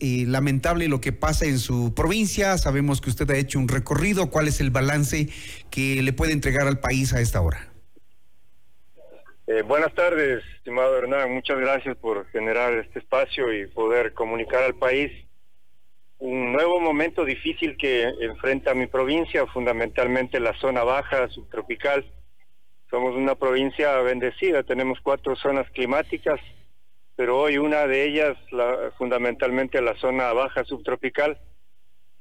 [0.00, 2.56] eh, lamentable lo que pasa en su provincia.
[2.58, 4.30] Sabemos que usted ha hecho un recorrido.
[4.30, 5.28] ¿Cuál es el balance
[5.70, 7.68] que le puede entregar al país a esta hora?
[9.46, 11.32] Eh, buenas tardes, estimado Hernán.
[11.32, 15.10] Muchas gracias por generar este espacio y poder comunicar al país
[16.18, 22.04] un nuevo momento difícil que enfrenta mi provincia, fundamentalmente la zona baja subtropical.
[22.90, 26.40] Somos una provincia bendecida, tenemos cuatro zonas climáticas,
[27.18, 31.36] pero hoy una de ellas, la, fundamentalmente la zona baja subtropical,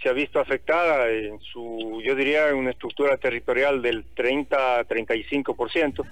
[0.01, 6.03] se ha visto afectada en su, yo diría, una estructura territorial del 30 a 35%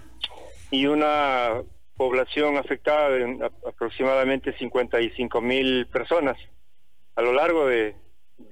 [0.70, 1.64] y una
[1.98, 6.38] población afectada de aproximadamente 55 mil personas
[7.16, 7.96] a lo largo de,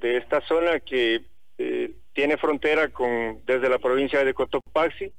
[0.01, 1.27] esta zona que
[1.59, 5.13] eh, tiene frontera con desde la provincia de Cotopaxi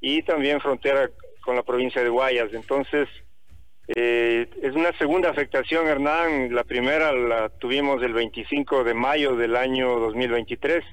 [0.00, 1.08] y también frontera
[1.44, 2.52] con la provincia de Guayas.
[2.52, 3.08] Entonces,
[3.88, 6.54] eh, es una segunda afectación, Hernán.
[6.54, 10.84] La primera la tuvimos el 25 de mayo del año 2023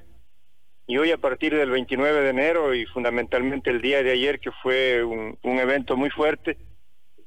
[0.86, 4.50] y hoy a partir del 29 de enero y fundamentalmente el día de ayer que
[4.62, 6.58] fue un, un evento muy fuerte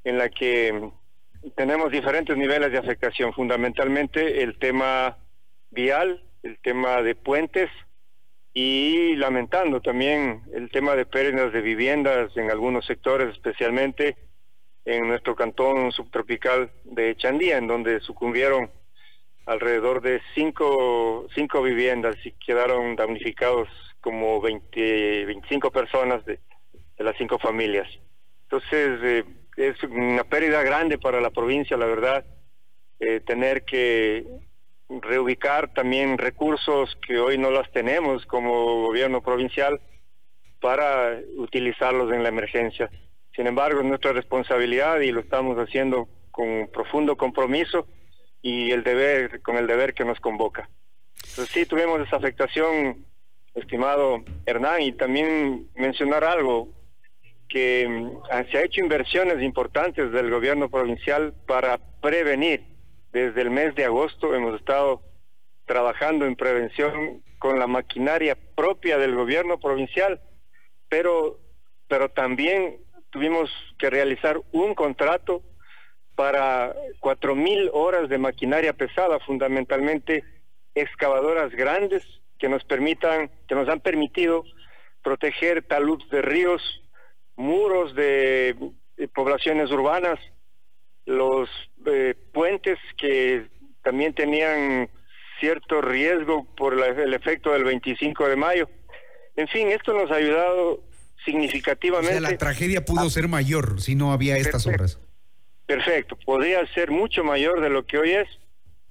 [0.04, 0.92] en la que
[1.56, 5.18] tenemos diferentes niveles de afectación, fundamentalmente el tema
[5.72, 7.70] vial, el tema de puentes
[8.54, 14.18] y lamentando también el tema de pérdidas de viviendas en algunos sectores, especialmente
[14.86, 18.70] en nuestro cantón subtropical de Chandía, en donde sucumbieron
[19.46, 23.68] alrededor de cinco, cinco viviendas y quedaron damnificados
[24.02, 26.40] como 20, 25 personas de,
[26.98, 27.88] las cinco familias.
[28.44, 29.24] Entonces, eh,
[29.58, 32.26] es una pérdida grande para la provincia, la verdad,
[33.00, 34.26] eh, tener que
[34.90, 39.82] reubicar también recursos que hoy no las tenemos como gobierno provincial
[40.62, 42.90] para utilizarlos en la emergencia.
[43.36, 47.88] Sin embargo, es nuestra responsabilidad y lo estamos haciendo con profundo compromiso
[48.42, 50.70] y el deber, con el deber que nos convoca.
[51.16, 53.06] Entonces sí tuvimos esa afectación,
[53.56, 56.70] estimado Hernán, y también mencionar algo,
[57.48, 62.64] que mm, se ha hecho inversiones importantes del gobierno provincial para prevenir.
[63.12, 65.02] Desde el mes de agosto hemos estado
[65.66, 70.20] trabajando en prevención con la maquinaria propia del gobierno provincial,
[70.90, 71.40] pero,
[71.88, 72.78] pero también
[73.14, 75.44] tuvimos que realizar un contrato
[76.16, 80.24] para cuatro mil horas de maquinaria pesada, fundamentalmente
[80.76, 82.04] excavadoras grandes
[82.40, 84.44] que nos permitan, que nos han permitido
[85.04, 86.62] proteger taludes de ríos
[87.36, 88.56] muros de,
[89.14, 90.20] poblaciones urbanas,
[91.06, 91.50] los
[91.86, 93.48] eh, puentes que
[93.84, 94.90] también tenían
[95.40, 98.70] cierto riesgo por el efecto del 25 de mayo.
[99.36, 100.82] En fin, esto nos ha ayudado
[101.26, 102.20] significativamente.
[102.20, 105.00] la tragedia pudo ser mayor si no había estas obras.
[105.66, 108.28] Perfecto, podría ser mucho mayor de lo que hoy es,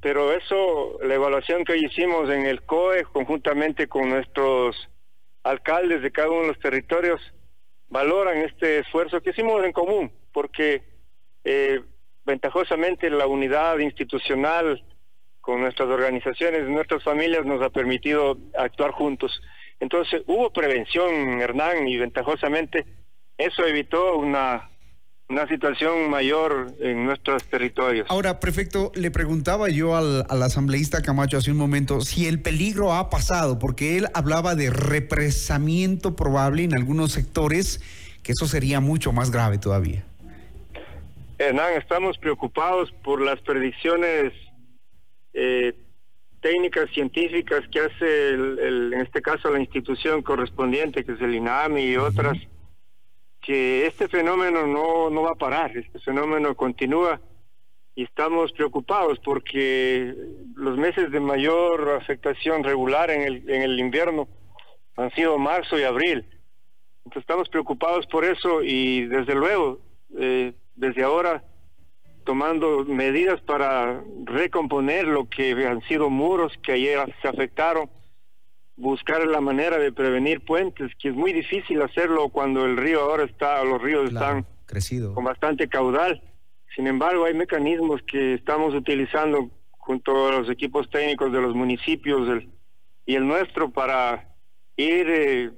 [0.01, 4.89] pero eso, la evaluación que hoy hicimos en el COE, conjuntamente con nuestros
[5.43, 7.21] alcaldes de cada uno de los territorios,
[7.89, 10.83] valoran este esfuerzo que hicimos en común, porque
[11.45, 11.81] eh,
[12.25, 14.83] ventajosamente la unidad institucional
[15.43, 19.43] con nuestras organizaciones, nuestras familias nos ha permitido actuar juntos.
[19.83, 22.87] Entonces hubo prevención, Hernán, y ventajosamente
[23.37, 24.69] eso evitó una
[25.29, 28.07] una situación mayor en nuestros territorios.
[28.11, 33.09] Ahora, prefecto, le preguntaba yo al, asambleísta Camacho hace un momento si el peligro ha
[33.09, 37.81] pasado, porque él hablaba de represamiento probable en algunos sectores,
[38.23, 40.05] que eso sería mucho más grave todavía.
[41.39, 44.35] Hernán, estamos preocupados por las predicciones
[45.33, 45.73] eh,
[46.43, 51.97] técnicas científicas que hace, en este caso, la institución correspondiente, que es el INAMI y
[51.97, 52.37] otras
[53.41, 57.21] que este fenómeno no, no va a parar, este fenómeno continúa
[57.95, 60.15] y estamos preocupados porque
[60.55, 64.29] los meses de mayor afectación regular en el, en el invierno
[64.97, 66.25] han sido marzo y abril.
[67.05, 69.81] Entonces estamos preocupados por eso y desde luego,
[70.17, 71.43] eh, desde ahora,
[72.25, 77.91] tomando medidas para recomponer lo que han sido muros que ayer se afectaron
[78.77, 83.25] buscar la manera de prevenir puentes, que es muy difícil hacerlo cuando el río ahora
[83.25, 85.15] está, los ríos están crecido.
[85.15, 86.23] con bastante caudal.
[86.75, 92.43] Sin embargo, hay mecanismos que estamos utilizando junto a los equipos técnicos de los municipios
[93.05, 94.35] y el nuestro para
[94.77, 95.51] ir eh,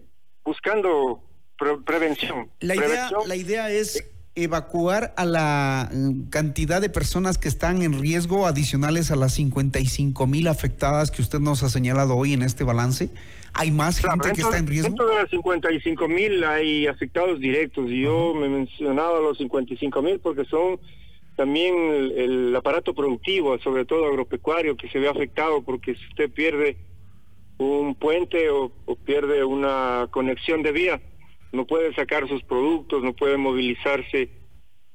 [0.45, 1.23] buscando
[1.85, 2.51] prevención.
[2.61, 8.01] La idea, la idea es evacuar a la mm, cantidad de personas que están en
[8.01, 12.65] riesgo adicionales a las 55 mil afectadas que usted nos ha señalado hoy en este
[12.65, 13.11] balance?
[13.53, 14.89] ¿Hay más gente que está en riesgo?
[14.89, 19.39] Dentro de las 55 mil hay afectados directos y yo me he mencionado a los
[19.39, 20.81] 55 mil porque son
[21.37, 21.75] también
[22.17, 26.77] el, aparato productivo, sobre todo agropecuario, que se ve afectado porque si usted pierde
[27.59, 28.73] un puente o,
[29.05, 31.01] pierde una conexión de vía,
[31.55, 34.31] no puede sacar sus productos, no puede movilizarse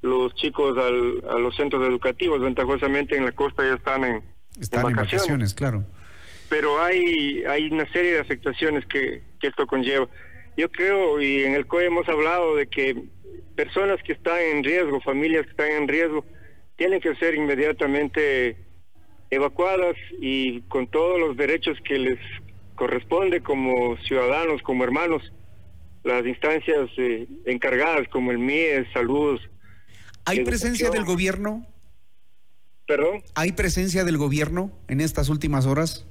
[0.02, 4.24] los chicos a los centros educativos, ventajosamente en la costa ya están en,
[4.60, 5.84] están en vacaciones, claro.
[6.50, 10.08] Pero hay, hay una serie de afectaciones que, que esto conlleva.
[10.58, 12.96] Yo creo, y en el COE hemos hablado de que
[13.56, 16.26] personas que están en riesgo, familias que están en riesgo,
[16.76, 18.58] tienen que ser inmediatamente
[19.30, 22.20] evacuadas y con todos los derechos que les
[22.76, 25.22] corresponde como ciudadanos, como hermanos,
[26.04, 29.40] las instancias eh, encargadas como el MIE, salud.
[30.26, 31.66] ¿Hay presencia del gobierno?
[32.88, 33.24] ¿Perdón?
[33.36, 36.08] ¿Hay presencia del gobierno en estas últimas horas?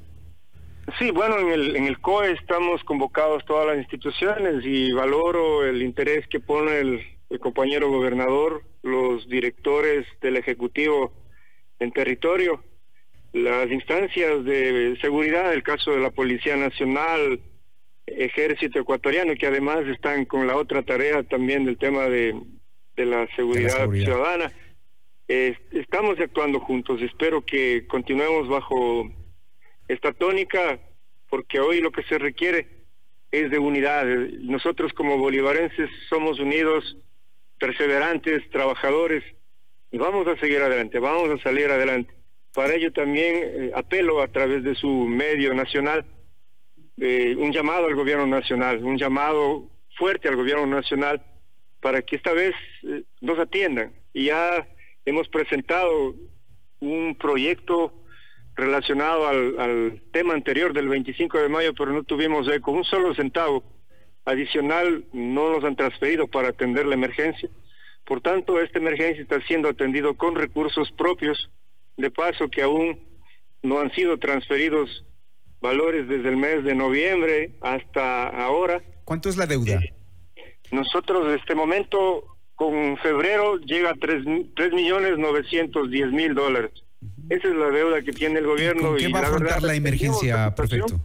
[0.99, 5.83] Sí, bueno, en el, en el COE estamos convocados todas las instituciones y valoro el
[5.83, 7.01] interés que pone el,
[7.31, 11.13] el compañero gobernador, los directores del Ejecutivo
[11.79, 12.63] en territorio,
[13.33, 17.41] las instancias de seguridad, el caso de la Policía Nacional,
[18.17, 22.35] Ejército Ecuatoriano, que además están con la otra tarea también del tema de,
[22.97, 24.53] de, la, seguridad ciudadana.
[25.27, 29.11] estamos actuando juntos, espero que continuemos bajo
[29.89, 30.79] esta tónica,
[31.29, 32.69] porque hoy lo que se requiere
[33.31, 34.07] es de unidad.
[34.41, 36.97] Nosotros como bolivarenses somos unidos
[37.59, 39.25] perseverantes, trabajadores,
[39.91, 42.13] y vamos a seguir adelante, vamos a salir adelante.
[42.55, 46.05] Para ello también eh, apelo a través de su medio nacional,
[47.01, 51.23] eh, un llamado al gobierno nacional, un llamado fuerte al gobierno nacional
[51.81, 53.93] para que esta vez eh, nos atiendan.
[54.13, 54.67] Y ya
[55.05, 56.15] hemos presentado
[56.81, 57.93] un proyecto
[58.55, 63.63] relacionado al, tema anterior del 25 de mayo, pero no tuvimos eco, un solo centavo
[64.25, 67.49] adicional no nos han transferido para atender la emergencia.
[68.05, 71.51] Por tanto, esta emergencia está siendo atendido con recursos propios,
[71.97, 72.99] de paso que aún
[73.63, 75.05] no han sido transferidos
[75.61, 78.83] valores desde el mes de noviembre hasta ahora.
[79.05, 79.81] ¿Cuánto es la deuda?
[79.81, 79.95] Eh,
[80.71, 82.25] nosotros en este momento,
[82.55, 84.25] con febrero, llega a 3,
[84.73, 86.73] millones 910 mil dólares.
[87.29, 88.89] Esa es la deuda que tiene el gobierno.
[88.89, 91.01] ¿Con qué va a afrontar la, emergencia, perfecto?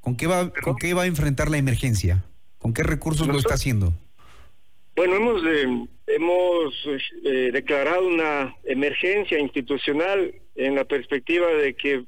[0.00, 2.24] ¿Con qué, va, ¿Con qué va a enfrentar la emergencia?
[2.58, 3.92] ¿Con qué recursos lo está haciendo?
[4.96, 6.74] Bueno, hemos, eh, hemos
[7.24, 12.04] eh, declarado una emergencia institucional en la perspectiva de que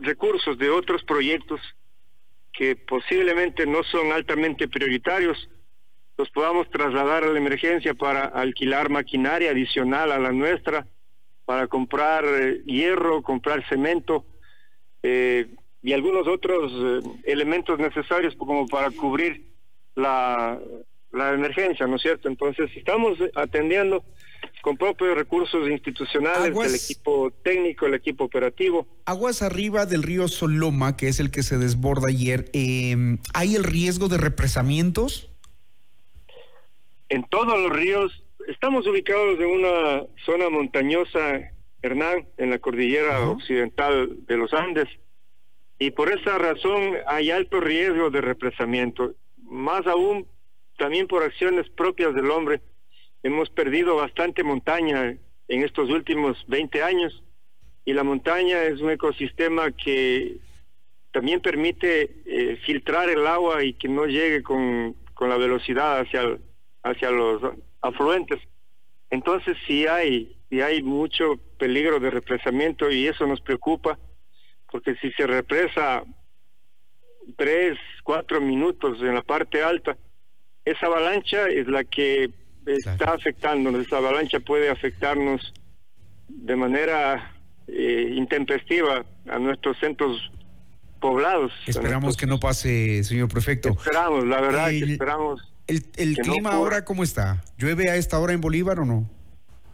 [0.00, 1.60] recursos de otros proyectos
[2.52, 5.48] que posiblemente no son altamente prioritarios
[6.16, 10.86] los podamos trasladar a la emergencia para alquilar maquinaria adicional a la nuestra,
[11.44, 14.24] para comprar eh, hierro, comprar cemento
[15.82, 16.72] y algunos otros
[17.24, 19.44] elementos necesarios como para cubrir
[19.94, 20.58] la,
[21.12, 22.28] la emergencia, ¿no es cierto?
[22.28, 24.02] Entonces, estamos atendiendo
[24.64, 28.86] con propios recursos institucionales, el equipo técnico, el equipo operativo.
[29.04, 33.62] Aguas arriba del río Soloma, que es el que se desborda ayer, eh, ¿hay el
[33.62, 35.30] riesgo de represamientos?
[37.10, 41.42] En todos los ríos, estamos ubicados en una zona montañosa,
[41.82, 44.88] Hernán, en la cordillera occidental de los Andes,
[45.78, 50.26] y por esa razón hay alto riesgo de represamiento más aún
[50.78, 52.62] también por acciones propias del hombre.
[53.24, 55.16] Hemos perdido bastante montaña
[55.48, 57.22] en estos últimos 20 años
[57.86, 60.36] y la montaña es un ecosistema que
[61.10, 66.38] también permite eh, filtrar el agua y que no llegue con, con la velocidad hacia,
[66.82, 67.40] hacia los
[67.80, 68.40] afluentes.
[69.08, 73.98] Entonces sí hay, sí hay mucho peligro de represamiento y eso nos preocupa
[74.70, 76.04] porque si se represa
[77.38, 79.96] tres, cuatro minutos en la parte alta,
[80.66, 85.52] esa avalancha es la que está afectándonos, esa avalancha puede afectarnos
[86.28, 87.34] de manera
[87.68, 90.30] eh, intempestiva a nuestros centros
[91.00, 91.52] poblados.
[91.66, 93.70] Esperamos que no pase, señor prefecto.
[93.70, 95.52] Esperamos, la verdad que esperamos.
[95.66, 97.42] ¿El, el clima ahora cómo está?
[97.56, 99.08] ¿Llueve a esta hora en Bolívar o no?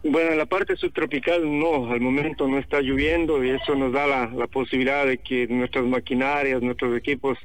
[0.03, 4.07] Bueno, en la parte subtropical no, al momento no está lloviendo y eso nos da
[4.07, 7.37] la, posibilidad de que nuestras maquinarias, nuestros equipos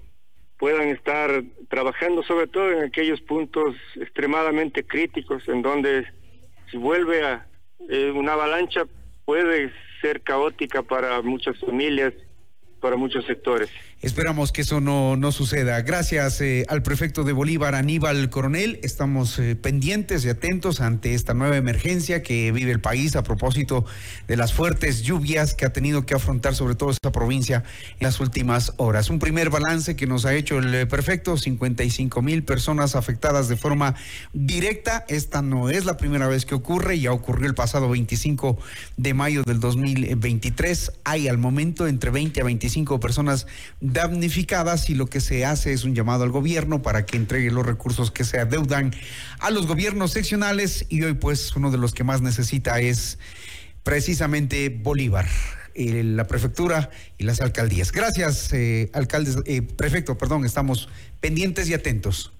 [0.58, 6.06] puedan estar trabajando sobre todo en aquellos puntos extremadamente críticos en donde
[6.70, 7.46] si vuelve a
[7.88, 8.84] eh, una avalancha
[9.24, 12.14] puede ser caótica para muchas familias,
[12.86, 13.68] para muchos sectores.
[14.00, 15.80] Esperamos que eso no, no suceda.
[15.82, 18.78] Gracias eh, al prefecto de Bolívar, Aníbal Coronel.
[18.84, 23.84] Estamos eh, pendientes y atentos ante esta nueva emergencia que vive el país a propósito
[24.28, 27.64] de las fuertes lluvias que ha tenido que afrontar sobre todo esta provincia
[27.98, 29.10] en las últimas horas.
[29.10, 33.56] Un primer balance que nos ha hecho el eh, prefecto, 55 mil personas afectadas de
[33.56, 33.96] forma
[34.32, 35.04] directa.
[35.08, 38.56] Esta no es la primera vez que ocurre, ya ocurrió el pasado 25
[38.96, 40.92] de mayo del 2023.
[41.02, 43.46] Hay al momento entre 20 a 25 personas
[43.80, 47.64] damnificadas y lo que se hace es un llamado al gobierno para que entregue los
[47.64, 48.92] recursos que se adeudan
[49.38, 53.18] a los gobiernos seccionales y hoy pues uno de los que más necesita es
[53.82, 55.26] precisamente Bolívar.
[55.74, 57.92] Eh, la prefectura y las alcaldías.
[57.92, 60.88] Gracias, eh, alcaldes, eh, prefecto, perdón, estamos
[61.20, 62.32] pendientes y atentos.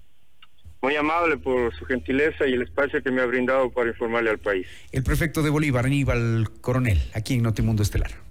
[0.81, 4.39] Muy amable por su gentileza y el espacio que me ha brindado para informarle al
[4.39, 4.65] país.
[4.91, 8.26] El prefecto de Bolívar, Aníbal Coronel, aquí en Notimundo Estelar.